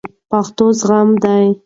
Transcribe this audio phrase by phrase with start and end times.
[0.29, 1.45] پښتو زغم دی